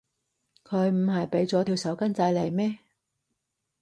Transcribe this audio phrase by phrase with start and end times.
[0.63, 2.79] 佢唔係畀咗條手巾仔你咩？